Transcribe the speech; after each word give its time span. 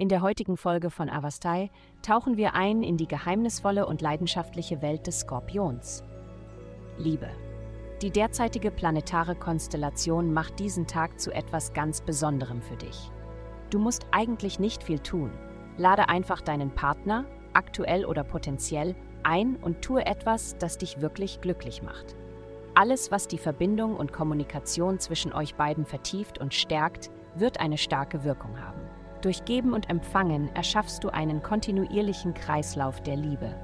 In 0.00 0.08
der 0.08 0.22
heutigen 0.22 0.56
Folge 0.56 0.88
von 0.88 1.10
Avastai 1.10 1.70
tauchen 2.00 2.38
wir 2.38 2.54
ein 2.54 2.82
in 2.82 2.96
die 2.96 3.06
geheimnisvolle 3.06 3.84
und 3.84 4.00
leidenschaftliche 4.00 4.80
Welt 4.80 5.06
des 5.06 5.20
Skorpions. 5.20 6.04
Liebe. 6.96 7.28
Die 8.00 8.10
derzeitige 8.10 8.70
planetare 8.70 9.34
Konstellation 9.34 10.32
macht 10.32 10.58
diesen 10.58 10.86
Tag 10.86 11.20
zu 11.20 11.32
etwas 11.32 11.74
ganz 11.74 12.00
Besonderem 12.00 12.62
für 12.62 12.76
dich. 12.76 13.10
Du 13.68 13.78
musst 13.78 14.06
eigentlich 14.10 14.58
nicht 14.58 14.82
viel 14.82 15.00
tun. 15.00 15.32
Lade 15.76 16.08
einfach 16.08 16.40
deinen 16.40 16.70
Partner, 16.70 17.26
aktuell 17.52 18.06
oder 18.06 18.24
potenziell, 18.24 18.96
ein 19.22 19.56
und 19.56 19.82
tue 19.82 20.06
etwas, 20.06 20.56
das 20.56 20.78
dich 20.78 21.02
wirklich 21.02 21.42
glücklich 21.42 21.82
macht. 21.82 22.16
Alles, 22.74 23.10
was 23.10 23.28
die 23.28 23.36
Verbindung 23.36 23.96
und 23.96 24.14
Kommunikation 24.14 24.98
zwischen 24.98 25.34
euch 25.34 25.56
beiden 25.56 25.84
vertieft 25.84 26.38
und 26.38 26.54
stärkt, 26.54 27.10
wird 27.34 27.60
eine 27.60 27.76
starke 27.76 28.24
Wirkung 28.24 28.58
haben. 28.58 28.79
Durch 29.22 29.44
Geben 29.44 29.74
und 29.74 29.90
Empfangen 29.90 30.48
erschaffst 30.54 31.04
du 31.04 31.10
einen 31.10 31.42
kontinuierlichen 31.42 32.32
Kreislauf 32.32 33.02
der 33.02 33.16
Liebe. 33.16 33.54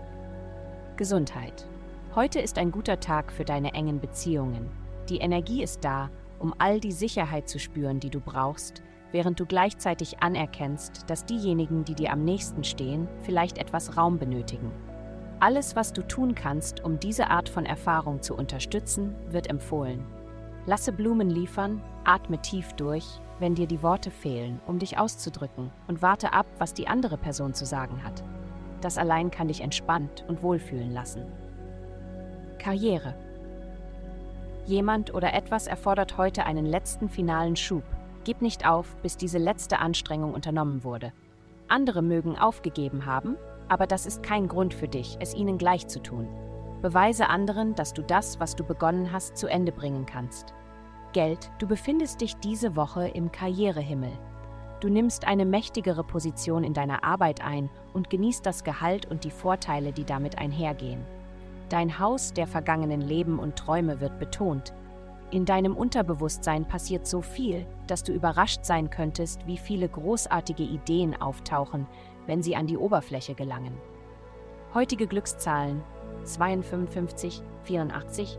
Gesundheit. 0.96 1.66
Heute 2.14 2.40
ist 2.40 2.58
ein 2.58 2.70
guter 2.70 3.00
Tag 3.00 3.32
für 3.32 3.44
deine 3.46 3.72
engen 3.72 3.98
Beziehungen. 3.98 4.68
Die 5.08 5.16
Energie 5.18 5.62
ist 5.62 5.82
da, 5.82 6.10
um 6.38 6.54
all 6.58 6.78
die 6.78 6.92
Sicherheit 6.92 7.48
zu 7.48 7.58
spüren, 7.58 8.00
die 8.00 8.10
du 8.10 8.20
brauchst, 8.20 8.82
während 9.12 9.40
du 9.40 9.46
gleichzeitig 9.46 10.20
anerkennst, 10.20 11.08
dass 11.08 11.24
diejenigen, 11.24 11.84
die 11.84 11.94
dir 11.94 12.12
am 12.12 12.22
nächsten 12.22 12.62
stehen, 12.62 13.08
vielleicht 13.22 13.56
etwas 13.56 13.96
Raum 13.96 14.18
benötigen. 14.18 14.70
Alles, 15.40 15.74
was 15.74 15.94
du 15.94 16.02
tun 16.02 16.34
kannst, 16.34 16.84
um 16.84 17.00
diese 17.00 17.30
Art 17.30 17.48
von 17.48 17.64
Erfahrung 17.64 18.20
zu 18.20 18.34
unterstützen, 18.34 19.14
wird 19.30 19.48
empfohlen. 19.48 20.04
Lasse 20.66 20.92
Blumen 20.92 21.30
liefern, 21.30 21.82
atme 22.04 22.42
tief 22.42 22.74
durch, 22.74 23.20
wenn 23.38 23.54
dir 23.54 23.66
die 23.66 23.82
Worte 23.82 24.10
fehlen, 24.10 24.60
um 24.66 24.78
dich 24.78 24.98
auszudrücken, 24.98 25.70
und 25.86 26.02
warte 26.02 26.32
ab, 26.32 26.46
was 26.58 26.74
die 26.74 26.88
andere 26.88 27.18
Person 27.18 27.54
zu 27.54 27.64
sagen 27.66 28.02
hat. 28.04 28.22
Das 28.80 28.98
allein 28.98 29.30
kann 29.30 29.48
dich 29.48 29.60
entspannt 29.60 30.24
und 30.28 30.42
wohlfühlen 30.42 30.92
lassen. 30.92 31.24
Karriere. 32.58 33.14
Jemand 34.66 35.14
oder 35.14 35.34
etwas 35.34 35.66
erfordert 35.66 36.16
heute 36.16 36.44
einen 36.44 36.66
letzten 36.66 37.08
finalen 37.08 37.56
Schub. 37.56 37.84
Gib 38.24 38.42
nicht 38.42 38.66
auf, 38.66 38.96
bis 38.96 39.16
diese 39.16 39.38
letzte 39.38 39.78
Anstrengung 39.78 40.34
unternommen 40.34 40.82
wurde. 40.82 41.12
Andere 41.68 42.02
mögen 42.02 42.36
aufgegeben 42.36 43.06
haben, 43.06 43.36
aber 43.68 43.86
das 43.86 44.06
ist 44.06 44.22
kein 44.22 44.48
Grund 44.48 44.74
für 44.74 44.88
dich, 44.88 45.16
es 45.20 45.34
ihnen 45.34 45.58
gleich 45.58 45.86
zu 45.88 46.00
tun. 46.00 46.28
Beweise 46.82 47.28
anderen, 47.28 47.74
dass 47.74 47.92
du 47.92 48.02
das, 48.02 48.38
was 48.38 48.54
du 48.54 48.64
begonnen 48.64 49.12
hast, 49.12 49.36
zu 49.36 49.46
Ende 49.46 49.72
bringen 49.72 50.06
kannst. 50.06 50.54
Geld, 51.16 51.50
du 51.58 51.66
befindest 51.66 52.20
dich 52.20 52.36
diese 52.36 52.76
Woche 52.76 53.08
im 53.08 53.32
Karrierehimmel. 53.32 54.12
Du 54.80 54.90
nimmst 54.90 55.26
eine 55.26 55.46
mächtigere 55.46 56.04
Position 56.04 56.62
in 56.62 56.74
deiner 56.74 57.04
Arbeit 57.04 57.42
ein 57.42 57.70
und 57.94 58.10
genießt 58.10 58.44
das 58.44 58.64
Gehalt 58.64 59.06
und 59.06 59.24
die 59.24 59.30
Vorteile, 59.30 59.94
die 59.94 60.04
damit 60.04 60.36
einhergehen. 60.36 61.06
Dein 61.70 61.98
Haus 61.98 62.34
der 62.34 62.46
vergangenen 62.46 63.00
Leben 63.00 63.38
und 63.38 63.56
Träume 63.56 64.02
wird 64.02 64.18
betont. 64.18 64.74
In 65.30 65.46
deinem 65.46 65.74
Unterbewusstsein 65.74 66.68
passiert 66.68 67.06
so 67.06 67.22
viel, 67.22 67.66
dass 67.86 68.02
du 68.02 68.12
überrascht 68.12 68.66
sein 68.66 68.90
könntest, 68.90 69.46
wie 69.46 69.56
viele 69.56 69.88
großartige 69.88 70.64
Ideen 70.64 71.18
auftauchen, 71.18 71.86
wenn 72.26 72.42
sie 72.42 72.56
an 72.56 72.66
die 72.66 72.76
Oberfläche 72.76 73.34
gelangen. 73.34 73.78
Heutige 74.74 75.06
Glückszahlen 75.06 75.82
255, 76.24 77.42
84, 77.62 78.38